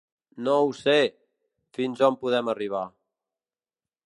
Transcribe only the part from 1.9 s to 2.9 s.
on poden arribar.